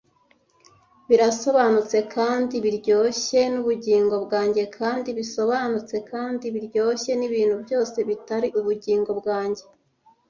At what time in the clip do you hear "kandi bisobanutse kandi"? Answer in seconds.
4.77-6.45